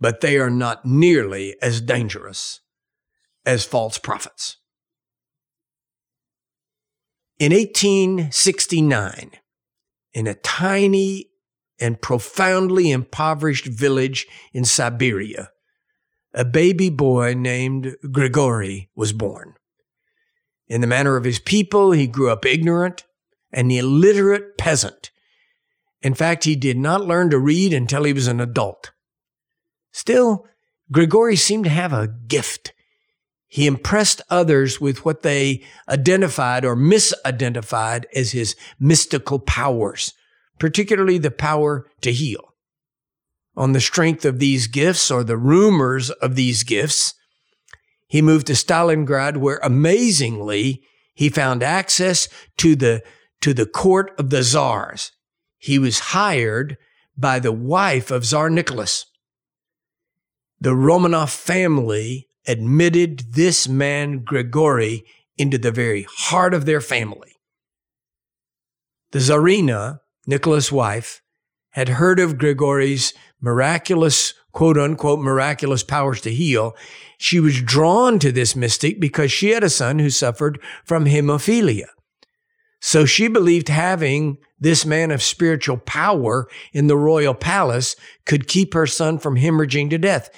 but 0.00 0.22
they 0.22 0.38
are 0.38 0.50
not 0.50 0.86
nearly 0.86 1.56
as 1.60 1.82
dangerous 1.82 2.60
as 3.44 3.64
false 3.64 3.98
prophets. 3.98 4.56
In 7.38 7.52
1869, 7.52 9.30
in 10.12 10.26
a 10.26 10.34
tiny 10.34 11.30
and 11.80 12.00
profoundly 12.00 12.90
impoverished 12.90 13.66
village 13.66 14.26
in 14.52 14.64
Siberia, 14.64 15.50
a 16.34 16.44
baby 16.44 16.90
boy 16.90 17.34
named 17.34 17.96
Grigory 18.12 18.90
was 18.94 19.12
born. 19.12 19.54
In 20.68 20.80
the 20.82 20.86
manner 20.86 21.16
of 21.16 21.24
his 21.24 21.40
people, 21.40 21.92
he 21.92 22.06
grew 22.06 22.30
up 22.30 22.44
ignorant, 22.44 23.04
an 23.52 23.70
illiterate 23.70 24.56
peasant. 24.56 25.10
In 26.02 26.14
fact, 26.14 26.44
he 26.44 26.54
did 26.54 26.78
not 26.78 27.06
learn 27.06 27.30
to 27.30 27.38
read 27.38 27.72
until 27.72 28.04
he 28.04 28.12
was 28.12 28.28
an 28.28 28.40
adult. 28.40 28.92
Still, 29.92 30.46
Grigory 30.92 31.36
seemed 31.36 31.64
to 31.64 31.70
have 31.70 31.92
a 31.92 32.06
gift 32.06 32.72
he 33.50 33.66
impressed 33.66 34.22
others 34.30 34.80
with 34.80 35.04
what 35.04 35.22
they 35.22 35.60
identified 35.88 36.64
or 36.64 36.76
misidentified 36.76 38.04
as 38.14 38.30
his 38.30 38.54
mystical 38.78 39.40
powers, 39.40 40.14
particularly 40.60 41.18
the 41.18 41.32
power 41.32 41.84
to 42.00 42.12
heal. 42.12 42.54
On 43.56 43.72
the 43.72 43.80
strength 43.80 44.24
of 44.24 44.38
these 44.38 44.68
gifts 44.68 45.10
or 45.10 45.24
the 45.24 45.36
rumors 45.36 46.10
of 46.10 46.36
these 46.36 46.62
gifts, 46.62 47.14
he 48.06 48.22
moved 48.22 48.46
to 48.46 48.52
Stalingrad 48.52 49.36
where 49.36 49.58
amazingly 49.64 50.84
he 51.12 51.28
found 51.28 51.64
access 51.64 52.28
to 52.58 52.76
the, 52.76 53.02
to 53.40 53.52
the 53.52 53.66
court 53.66 54.12
of 54.16 54.30
the 54.30 54.44
czars. 54.44 55.10
He 55.58 55.76
was 55.76 55.98
hired 55.98 56.78
by 57.16 57.40
the 57.40 57.52
wife 57.52 58.12
of 58.12 58.24
Tsar 58.24 58.48
Nicholas. 58.48 59.06
The 60.60 60.70
Romanov 60.70 61.30
family 61.30 62.28
admitted 62.50 63.32
this 63.32 63.68
man, 63.68 64.24
Grigory, 64.24 65.04
into 65.38 65.56
the 65.56 65.70
very 65.70 66.06
heart 66.10 66.52
of 66.52 66.66
their 66.66 66.80
family. 66.80 67.36
The 69.12 69.20
Tsarina, 69.20 70.00
Nicholas' 70.26 70.72
wife, 70.72 71.22
had 71.70 71.88
heard 71.88 72.18
of 72.18 72.38
Grigory's 72.38 73.14
miraculous, 73.40 74.34
quote 74.52 74.76
unquote, 74.76 75.20
miraculous 75.20 75.84
powers 75.84 76.20
to 76.22 76.32
heal. 76.32 76.74
She 77.18 77.38
was 77.38 77.62
drawn 77.62 78.18
to 78.18 78.32
this 78.32 78.56
mystic 78.56 79.00
because 79.00 79.30
she 79.30 79.50
had 79.50 79.62
a 79.62 79.70
son 79.70 80.00
who 80.00 80.10
suffered 80.10 80.60
from 80.84 81.06
hemophilia. 81.06 81.86
So 82.80 83.04
she 83.04 83.28
believed 83.28 83.68
having 83.68 84.38
this 84.58 84.84
man 84.84 85.10
of 85.10 85.22
spiritual 85.22 85.76
power 85.76 86.48
in 86.72 86.86
the 86.86 86.96
royal 86.96 87.34
palace 87.34 87.94
could 88.26 88.48
keep 88.48 88.74
her 88.74 88.86
son 88.86 89.18
from 89.18 89.36
hemorrhaging 89.36 89.90
to 89.90 89.98
death. 89.98 90.30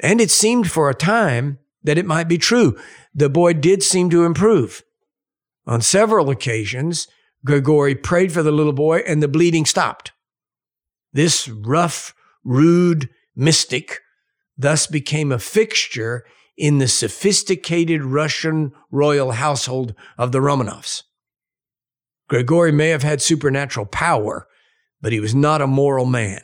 And 0.00 0.20
it 0.20 0.30
seemed 0.30 0.70
for 0.70 0.88
a 0.88 0.94
time 0.94 1.58
that 1.82 1.98
it 1.98 2.06
might 2.06 2.28
be 2.28 2.38
true. 2.38 2.78
The 3.14 3.28
boy 3.28 3.54
did 3.54 3.82
seem 3.82 4.10
to 4.10 4.24
improve. 4.24 4.82
On 5.66 5.80
several 5.80 6.30
occasions, 6.30 7.08
Grigory 7.44 7.94
prayed 7.94 8.32
for 8.32 8.42
the 8.42 8.52
little 8.52 8.72
boy 8.72 8.98
and 8.98 9.22
the 9.22 9.28
bleeding 9.28 9.66
stopped. 9.66 10.12
This 11.12 11.48
rough, 11.48 12.14
rude 12.44 13.08
mystic 13.36 14.00
thus 14.56 14.86
became 14.86 15.32
a 15.32 15.38
fixture 15.38 16.24
in 16.56 16.78
the 16.78 16.88
sophisticated 16.88 18.02
Russian 18.02 18.72
royal 18.90 19.32
household 19.32 19.94
of 20.18 20.32
the 20.32 20.40
Romanovs. 20.40 21.02
Grigory 22.28 22.72
may 22.72 22.88
have 22.88 23.02
had 23.02 23.20
supernatural 23.20 23.86
power, 23.86 24.46
but 25.00 25.12
he 25.12 25.20
was 25.20 25.34
not 25.34 25.60
a 25.60 25.66
moral 25.66 26.06
man. 26.06 26.42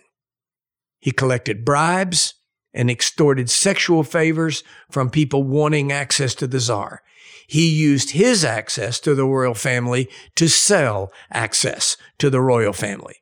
He 0.99 1.12
collected 1.12 1.64
bribes 1.64 2.35
and 2.75 2.90
extorted 2.90 3.50
sexual 3.50 4.02
favors 4.02 4.62
from 4.90 5.10
people 5.10 5.42
wanting 5.42 5.90
access 5.90 6.34
to 6.37 6.46
the 6.46 6.60
czar. 6.60 7.02
He 7.46 7.68
used 7.68 8.10
his 8.10 8.44
access 8.44 9.00
to 9.00 9.14
the 9.14 9.25
royal 9.25 9.54
family 9.54 10.08
to 10.37 10.48
sell 10.48 11.10
access 11.32 11.96
to 12.18 12.28
the 12.28 12.40
royal 12.40 12.72
family. 12.72 13.16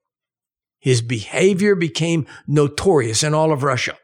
His 0.80 1.00
behavior 1.00 1.74
became 1.74 2.26
notorious 2.46 3.22
in 3.22 3.34
all 3.34 3.52
of 3.52 3.62
Russia. 3.62 3.96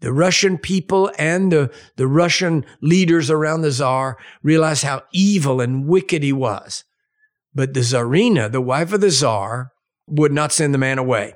The 0.00 0.12
Russian 0.12 0.58
people 0.58 1.12
and 1.18 1.52
the, 1.52 1.70
the 1.96 2.08
Russian 2.08 2.64
leaders 2.80 3.30
around 3.30 3.62
the 3.62 3.70
czar 3.70 4.18
realized 4.42 4.82
how 4.82 5.02
evil 5.12 5.60
and 5.60 5.86
wicked 5.86 6.22
he 6.22 6.32
was. 6.32 6.84
But 7.54 7.74
the 7.74 7.80
czarina, 7.80 8.50
the 8.50 8.60
wife 8.60 8.92
of 8.92 9.00
the 9.00 9.10
czar, 9.10 9.70
would 10.08 10.32
not 10.32 10.52
send 10.52 10.74
the 10.74 10.78
man 10.78 10.98
away 10.98 11.34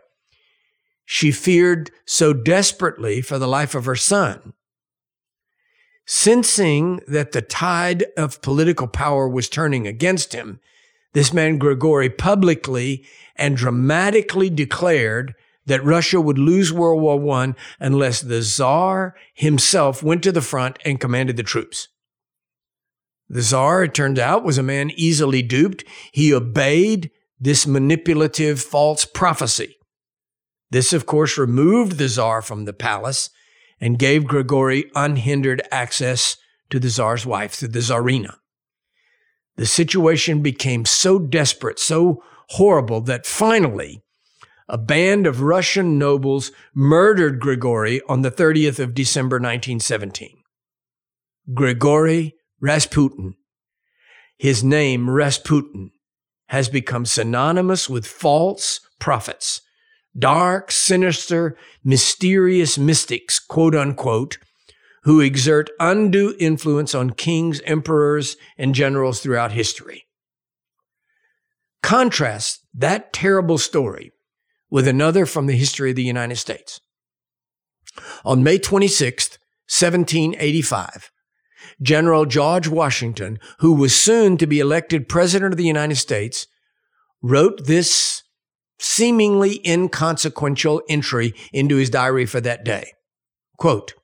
she 1.06 1.30
feared 1.30 1.90
so 2.04 2.34
desperately 2.34 3.22
for 3.22 3.38
the 3.38 3.48
life 3.48 3.74
of 3.74 3.86
her 3.86 3.96
son. 3.96 4.52
Sensing 6.04 7.00
that 7.08 7.32
the 7.32 7.42
tide 7.42 8.04
of 8.16 8.42
political 8.42 8.86
power 8.86 9.28
was 9.28 9.48
turning 9.48 9.86
against 9.86 10.34
him, 10.34 10.60
this 11.14 11.32
man 11.32 11.58
Grigory 11.58 12.10
publicly 12.10 13.06
and 13.36 13.56
dramatically 13.56 14.50
declared 14.50 15.34
that 15.64 15.84
Russia 15.84 16.20
would 16.20 16.38
lose 16.38 16.72
World 16.72 17.00
War 17.00 17.38
I 17.40 17.54
unless 17.80 18.20
the 18.20 18.42
Tsar 18.42 19.14
himself 19.34 20.02
went 20.02 20.22
to 20.24 20.32
the 20.32 20.42
front 20.42 20.78
and 20.84 21.00
commanded 21.00 21.36
the 21.36 21.42
troops. 21.42 21.88
The 23.28 23.42
Tsar, 23.42 23.84
it 23.84 23.94
turned 23.94 24.18
out, 24.18 24.44
was 24.44 24.58
a 24.58 24.62
man 24.62 24.90
easily 24.94 25.42
duped. 25.42 25.84
He 26.12 26.32
obeyed 26.32 27.10
this 27.40 27.66
manipulative 27.66 28.60
false 28.60 29.04
prophecy. 29.04 29.75
This, 30.70 30.92
of 30.92 31.06
course, 31.06 31.38
removed 31.38 31.98
the 31.98 32.08
Tsar 32.08 32.42
from 32.42 32.64
the 32.64 32.72
palace 32.72 33.30
and 33.80 33.98
gave 33.98 34.26
Grigory 34.26 34.90
unhindered 34.94 35.62
access 35.70 36.36
to 36.70 36.80
the 36.80 36.90
Tsar's 36.90 37.24
wife 37.24 37.52
through 37.54 37.68
the 37.68 37.80
Tsarina. 37.80 38.36
The 39.56 39.66
situation 39.66 40.42
became 40.42 40.84
so 40.84 41.18
desperate, 41.18 41.78
so 41.78 42.22
horrible, 42.48 43.00
that 43.02 43.26
finally 43.26 44.02
a 44.68 44.76
band 44.76 45.26
of 45.26 45.42
Russian 45.42 45.98
nobles 45.98 46.50
murdered 46.74 47.40
Grigory 47.40 48.00
on 48.08 48.22
the 48.22 48.30
30th 48.30 48.80
of 48.80 48.94
December 48.94 49.36
1917. 49.36 50.38
Grigory 51.54 52.34
Rasputin. 52.60 53.34
His 54.36 54.64
name, 54.64 55.08
Rasputin, 55.08 55.92
has 56.48 56.68
become 56.68 57.06
synonymous 57.06 57.88
with 57.88 58.06
false 58.06 58.80
prophets, 58.98 59.60
dark, 60.18 60.70
sinister, 60.70 61.56
mysterious 61.84 62.78
mystics, 62.78 63.38
quote 63.38 63.74
unquote, 63.74 64.38
who 65.02 65.20
exert 65.20 65.70
undue 65.78 66.34
influence 66.38 66.94
on 66.94 67.10
kings, 67.10 67.60
emperors, 67.64 68.36
and 68.58 68.74
generals 68.74 69.20
throughout 69.20 69.52
history. 69.52 70.06
Contrast 71.82 72.66
that 72.74 73.12
terrible 73.12 73.58
story 73.58 74.12
with 74.70 74.88
another 74.88 75.24
from 75.24 75.46
the 75.46 75.56
history 75.56 75.90
of 75.90 75.96
the 75.96 76.02
United 76.02 76.36
States. 76.36 76.80
On 78.24 78.42
May 78.42 78.58
26, 78.58 79.38
1785, 79.68 81.12
General 81.80 82.26
George 82.26 82.68
Washington, 82.68 83.38
who 83.60 83.72
was 83.72 83.94
soon 83.94 84.36
to 84.36 84.46
be 84.46 84.60
elected 84.60 85.08
President 85.08 85.52
of 85.52 85.58
the 85.58 85.64
United 85.64 85.96
States, 85.96 86.46
wrote 87.22 87.66
this 87.66 88.22
seemingly 88.78 89.60
inconsequential 89.66 90.82
entry 90.88 91.34
into 91.52 91.76
his 91.76 91.90
diary 91.90 92.26
for 92.26 92.40
that 92.40 92.64
day. 92.64 92.92
Quote, 93.56 93.94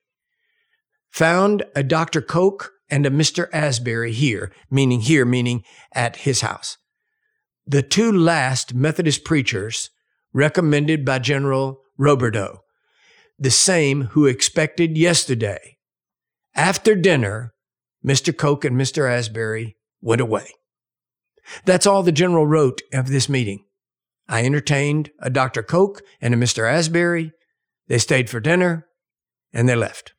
found 1.11 1.63
a 1.77 1.83
Dr. 1.83 2.23
Coke 2.23 2.73
and 2.91 3.07
a 3.07 3.11
Mr. 3.11 3.49
Asbury 3.53 4.13
here, 4.13 4.53
meaning 4.71 5.01
here, 5.01 5.25
meaning 5.25 5.63
at 5.95 6.17
his 6.17 6.41
house. 6.41 6.79
The 7.67 7.83
two 7.83 8.11
last 8.11 8.75
Methodist 8.75 9.25
preachers 9.25 9.91
recommended 10.33 11.05
by 11.05 11.19
General 11.19 11.81
Roberdeau, 11.97 12.61
the 13.39 13.51
same 13.51 14.03
who 14.13 14.27
expected 14.27 14.97
yesterday. 14.97 15.77
After 16.55 16.95
dinner, 16.95 17.55
Mr. 18.05 18.37
Coke 18.37 18.65
and 18.65 18.77
Mr. 18.77 19.11
Asbury 19.11 19.77
went 20.01 20.21
away. 20.21 20.49
That's 21.65 21.87
all 21.87 22.03
the 22.03 22.13
general 22.13 22.47
wrote 22.47 22.83
of 22.93 23.09
this 23.09 23.29
meeting. 23.29 23.65
I 24.33 24.47
entertained 24.47 25.11
a 25.19 25.29
Dr. 25.29 25.63
Coke 25.63 26.01
and 26.19 26.33
a 26.33 26.39
Mr. 26.39 26.67
Asbury. 26.67 27.33
They 27.89 27.99
stayed 27.99 28.31
for 28.31 28.41
dinner 28.41 28.89
and 29.53 29.69
they 29.69 29.77
left. 29.77 30.15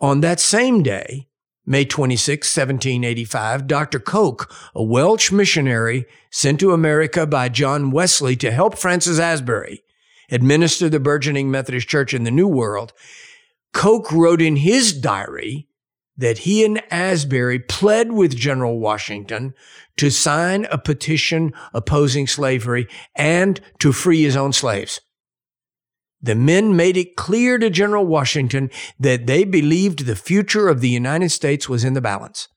On 0.00 0.20
that 0.20 0.38
same 0.38 0.82
day, 0.82 1.28
May 1.64 1.86
26, 1.86 2.46
1785, 2.46 3.66
Dr. 3.66 4.00
Coke, 4.00 4.54
a 4.74 4.82
Welsh 4.82 5.32
missionary 5.32 6.04
sent 6.30 6.60
to 6.60 6.74
America 6.74 7.26
by 7.26 7.48
John 7.48 7.90
Wesley 7.90 8.36
to 8.36 8.50
help 8.50 8.76
Francis 8.76 9.18
Asbury 9.18 9.82
administer 10.30 10.90
the 10.90 11.00
burgeoning 11.00 11.50
Methodist 11.50 11.88
Church 11.88 12.12
in 12.12 12.24
the 12.24 12.30
New 12.30 12.46
World, 12.46 12.92
Coke 13.72 14.12
wrote 14.12 14.42
in 14.42 14.56
his 14.56 14.92
diary 14.92 15.68
that 16.16 16.38
he 16.38 16.64
and 16.64 16.82
Asbury 16.90 17.58
pled 17.58 18.12
with 18.12 18.36
General 18.36 18.78
Washington 18.78 19.54
to 19.96 20.10
sign 20.10 20.66
a 20.66 20.78
petition 20.78 21.52
opposing 21.74 22.26
slavery 22.26 22.88
and 23.14 23.60
to 23.80 23.92
free 23.92 24.22
his 24.22 24.36
own 24.36 24.52
slaves. 24.52 25.00
The 26.20 26.34
men 26.34 26.74
made 26.74 26.96
it 26.96 27.16
clear 27.16 27.58
to 27.58 27.70
General 27.70 28.06
Washington 28.06 28.70
that 28.98 29.26
they 29.26 29.44
believed 29.44 30.06
the 30.06 30.16
future 30.16 30.68
of 30.68 30.80
the 30.80 30.88
United 30.88 31.30
States 31.30 31.68
was 31.68 31.84
in 31.84 31.92
the 31.92 32.00
balance. 32.00 32.48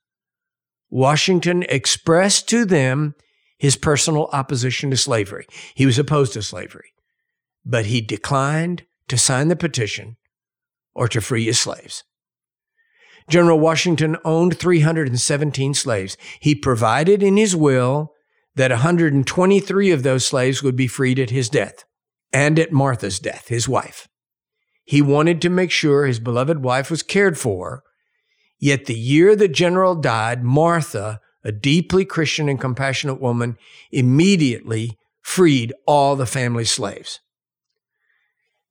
Washington 0.89 1.63
expressed 1.63 2.47
to 2.49 2.65
them 2.65 3.15
his 3.57 3.75
personal 3.75 4.29
opposition 4.31 4.89
to 4.89 4.97
slavery. 4.97 5.45
He 5.75 5.85
was 5.85 5.99
opposed 5.99 6.33
to 6.33 6.41
slavery, 6.41 6.93
but 7.65 7.85
he 7.85 8.01
declined 8.01 8.85
to 9.09 9.17
sign 9.17 9.49
the 9.49 9.55
petition 9.55 10.15
or 10.95 11.07
to 11.09 11.21
free 11.21 11.45
his 11.45 11.59
slaves. 11.59 12.03
General 13.29 13.59
Washington 13.59 14.17
owned 14.25 14.57
317 14.57 15.73
slaves. 15.73 16.17
He 16.39 16.55
provided 16.55 17.23
in 17.23 17.37
his 17.37 17.55
will 17.55 18.13
that 18.55 18.71
123 18.71 19.91
of 19.91 20.03
those 20.03 20.25
slaves 20.25 20.63
would 20.63 20.75
be 20.75 20.87
freed 20.87 21.19
at 21.19 21.29
his 21.29 21.47
death 21.47 21.85
and 22.33 22.59
at 22.59 22.71
Martha's 22.71 23.19
death, 23.19 23.47
his 23.47 23.69
wife. 23.69 24.07
He 24.83 25.01
wanted 25.01 25.41
to 25.41 25.49
make 25.49 25.71
sure 25.71 26.05
his 26.05 26.19
beloved 26.19 26.63
wife 26.63 26.89
was 26.89 27.03
cared 27.03 27.37
for. 27.37 27.83
Yet 28.57 28.85
the 28.85 28.97
year 28.97 29.35
the 29.35 29.47
general 29.47 29.95
died, 29.95 30.43
Martha, 30.43 31.21
a 31.43 31.51
deeply 31.51 32.05
Christian 32.05 32.49
and 32.49 32.59
compassionate 32.59 33.21
woman, 33.21 33.57
immediately 33.91 34.97
freed 35.21 35.73
all 35.85 36.15
the 36.15 36.25
family 36.25 36.65
slaves. 36.65 37.19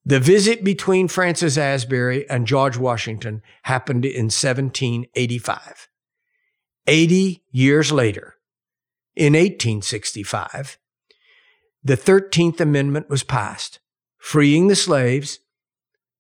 The 0.09 0.19
visit 0.19 0.65
between 0.65 1.07
Francis 1.07 1.57
Asbury 1.59 2.29
and 2.31 2.47
George 2.47 2.79
Washington 2.79 3.43
happened 3.65 4.07
in 4.07 4.31
1785. 4.31 5.91
80 6.87 7.45
years 7.51 7.93
later, 7.93 8.37
in 9.15 9.35
1865, 9.35 10.79
the 11.85 11.99
13th 11.99 12.59
Amendment 12.59 13.11
was 13.11 13.23
passed, 13.23 13.81
freeing 14.17 14.69
the 14.69 14.77
slaves, 14.77 15.41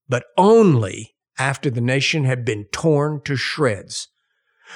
but 0.07 0.27
only 0.37 1.15
after 1.39 1.71
the 1.71 1.81
nation 1.81 2.25
had 2.25 2.45
been 2.45 2.67
torn 2.67 3.23
to 3.25 3.37
shreds. 3.37 4.09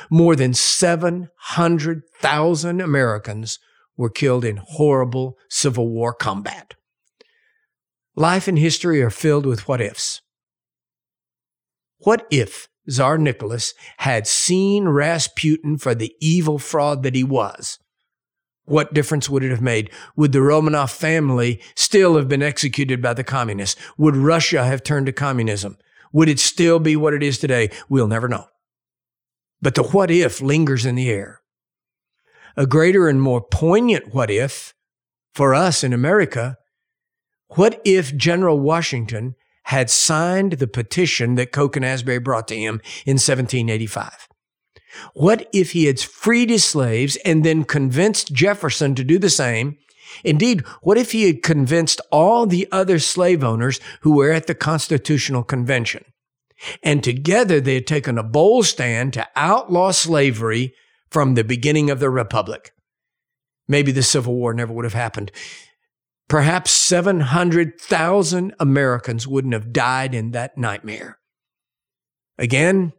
More 0.08 0.34
than 0.34 0.54
700,000 0.54 2.80
Americans 2.80 3.58
were 3.94 4.08
killed 4.08 4.46
in 4.46 4.56
horrible 4.56 5.36
Civil 5.50 5.90
War 5.90 6.14
combat. 6.14 6.76
Life 8.14 8.48
and 8.48 8.58
history 8.58 9.02
are 9.02 9.10
filled 9.10 9.46
with 9.46 9.66
what 9.68 9.80
ifs. 9.80 10.20
What 11.98 12.26
if 12.30 12.68
Tsar 12.88 13.16
Nicholas 13.16 13.74
had 13.98 14.26
seen 14.26 14.88
Rasputin 14.88 15.78
for 15.78 15.94
the 15.94 16.14
evil 16.20 16.58
fraud 16.58 17.02
that 17.04 17.14
he 17.14 17.24
was 17.24 17.78
what 18.64 18.94
difference 18.94 19.28
would 19.28 19.42
it 19.42 19.50
have 19.50 19.60
made? 19.60 19.90
Would 20.16 20.32
the 20.32 20.38
Romanov 20.38 20.90
family 20.90 21.60
still 21.74 22.16
have 22.16 22.28
been 22.28 22.42
executed 22.42 23.02
by 23.02 23.14
the 23.14 23.24
communists? 23.24 23.80
Would 23.98 24.16
Russia 24.16 24.64
have 24.64 24.82
turned 24.82 25.06
to 25.06 25.12
communism? 25.12 25.76
Would 26.12 26.28
it 26.28 26.38
still 26.38 26.78
be 26.78 26.96
what 26.96 27.14
it 27.14 27.22
is 27.22 27.38
today? 27.38 27.70
We'll 27.88 28.06
never 28.06 28.28
know. 28.28 28.46
But 29.60 29.74
the 29.74 29.82
what 29.82 30.10
if 30.10 30.40
lingers 30.40 30.86
in 30.86 30.94
the 30.94 31.10
air. 31.10 31.40
A 32.56 32.66
greater 32.66 33.08
and 33.08 33.20
more 33.20 33.40
poignant 33.40 34.14
what 34.14 34.30
if 34.30 34.74
for 35.34 35.54
us 35.54 35.82
in 35.82 35.92
America, 35.92 36.56
what 37.56 37.80
if 37.84 38.16
General 38.16 38.58
Washington 38.58 39.34
had 39.64 39.90
signed 39.90 40.54
the 40.54 40.66
petition 40.66 41.34
that 41.36 41.52
Coke 41.52 41.76
and 41.76 41.84
Asbury 41.84 42.18
brought 42.18 42.48
to 42.48 42.56
him 42.56 42.80
in 43.06 43.14
1785? 43.14 44.28
What 45.14 45.48
if 45.52 45.72
he 45.72 45.86
had 45.86 46.00
freed 46.00 46.50
his 46.50 46.64
slaves 46.64 47.16
and 47.24 47.44
then 47.44 47.64
convinced 47.64 48.32
Jefferson 48.32 48.94
to 48.94 49.04
do 49.04 49.18
the 49.18 49.30
same? 49.30 49.78
Indeed, 50.24 50.60
what 50.82 50.98
if 50.98 51.12
he 51.12 51.26
had 51.26 51.42
convinced 51.42 52.00
all 52.10 52.46
the 52.46 52.68
other 52.70 52.98
slave 52.98 53.42
owners 53.42 53.80
who 54.02 54.16
were 54.16 54.30
at 54.30 54.46
the 54.46 54.54
Constitutional 54.54 55.42
Convention? 55.42 56.04
And 56.82 57.02
together 57.02 57.60
they 57.60 57.74
had 57.74 57.86
taken 57.86 58.18
a 58.18 58.22
bold 58.22 58.66
stand 58.66 59.14
to 59.14 59.26
outlaw 59.34 59.90
slavery 59.90 60.74
from 61.10 61.34
the 61.34 61.44
beginning 61.44 61.90
of 61.90 61.98
the 61.98 62.10
Republic. 62.10 62.72
Maybe 63.66 63.92
the 63.92 64.02
Civil 64.02 64.34
War 64.34 64.52
never 64.52 64.72
would 64.72 64.84
have 64.84 64.94
happened. 64.94 65.32
Perhaps 66.32 66.70
700,000 66.70 68.54
Americans 68.58 69.28
wouldn't 69.28 69.52
have 69.52 69.70
died 69.70 70.14
in 70.14 70.30
that 70.30 70.56
nightmare. 70.56 71.18
Again, 72.38 72.94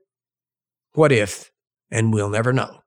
what 0.93 1.11
if 1.11 1.49
and 1.89 2.13
we'll 2.13 2.29
never 2.29 2.53
know. 2.53 2.81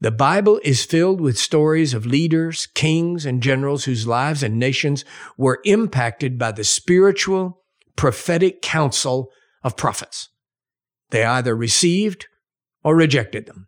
The 0.00 0.10
Bible 0.10 0.58
is 0.64 0.86
filled 0.86 1.20
with 1.20 1.36
stories 1.36 1.92
of 1.92 2.06
leaders, 2.06 2.66
kings, 2.68 3.26
and 3.26 3.42
generals 3.42 3.84
whose 3.84 4.06
lives 4.06 4.42
and 4.42 4.58
nations 4.58 5.04
were 5.36 5.60
impacted 5.66 6.38
by 6.38 6.52
the 6.52 6.64
spiritual, 6.64 7.62
prophetic 7.96 8.62
counsel 8.62 9.30
of 9.62 9.76
prophets. 9.76 10.30
They 11.10 11.24
either 11.24 11.54
received 11.54 12.26
or 12.82 12.96
rejected 12.96 13.44
them. 13.44 13.66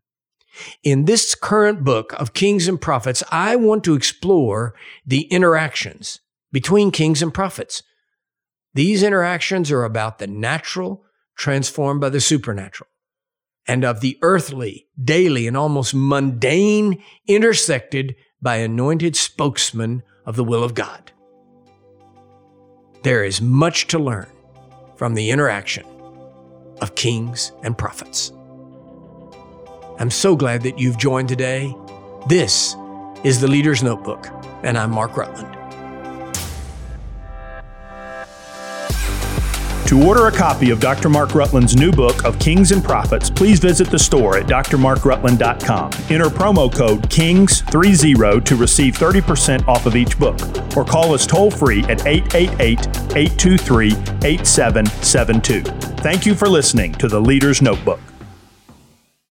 In 0.82 1.04
this 1.04 1.34
current 1.34 1.84
book 1.84 2.12
of 2.14 2.34
Kings 2.34 2.68
and 2.68 2.80
Prophets, 2.80 3.22
I 3.30 3.56
want 3.56 3.84
to 3.84 3.94
explore 3.94 4.74
the 5.06 5.22
interactions 5.22 6.20
between 6.52 6.90
kings 6.90 7.22
and 7.22 7.32
prophets. 7.32 7.82
These 8.74 9.02
interactions 9.02 9.70
are 9.70 9.84
about 9.84 10.18
the 10.18 10.26
natural 10.26 11.04
transformed 11.36 12.00
by 12.00 12.10
the 12.10 12.20
supernatural 12.20 12.88
and 13.66 13.84
of 13.84 14.00
the 14.00 14.18
earthly, 14.22 14.88
daily, 15.02 15.46
and 15.46 15.56
almost 15.56 15.94
mundane 15.94 17.02
intersected 17.26 18.16
by 18.40 18.56
anointed 18.56 19.16
spokesmen 19.16 20.02
of 20.26 20.36
the 20.36 20.44
will 20.44 20.64
of 20.64 20.74
God. 20.74 21.12
There 23.02 23.24
is 23.24 23.40
much 23.40 23.86
to 23.88 23.98
learn 23.98 24.28
from 24.96 25.14
the 25.14 25.30
interaction 25.30 25.84
of 26.80 26.94
kings 26.94 27.52
and 27.62 27.76
prophets. 27.76 28.32
I'm 30.02 30.10
so 30.10 30.34
glad 30.34 30.62
that 30.62 30.80
you've 30.80 30.98
joined 30.98 31.28
today. 31.28 31.76
This 32.26 32.74
is 33.22 33.40
the 33.40 33.46
Leader's 33.46 33.84
Notebook, 33.84 34.26
and 34.64 34.76
I'm 34.76 34.90
Mark 34.90 35.16
Rutland. 35.16 35.56
To 39.86 40.04
order 40.04 40.26
a 40.26 40.32
copy 40.32 40.70
of 40.70 40.80
Dr. 40.80 41.08
Mark 41.08 41.36
Rutland's 41.36 41.76
new 41.76 41.92
book 41.92 42.24
of 42.24 42.36
Kings 42.40 42.72
and 42.72 42.82
Prophets, 42.82 43.30
please 43.30 43.60
visit 43.60 43.92
the 43.92 43.98
store 43.98 44.38
at 44.38 44.46
drmarkrutland.com. 44.46 45.92
Enter 46.10 46.30
promo 46.30 46.74
code 46.74 47.02
KINGS30 47.08 48.44
to 48.44 48.56
receive 48.56 48.94
30% 48.94 49.68
off 49.68 49.86
of 49.86 49.94
each 49.94 50.18
book, 50.18 50.40
or 50.76 50.84
call 50.84 51.14
us 51.14 51.28
toll 51.28 51.48
free 51.48 51.84
at 51.84 52.04
888 52.04 52.80
823 53.16 53.92
8772. 54.28 55.62
Thank 56.02 56.26
you 56.26 56.34
for 56.34 56.48
listening 56.48 56.90
to 56.94 57.06
the 57.06 57.20
Leader's 57.20 57.62
Notebook. 57.62 58.00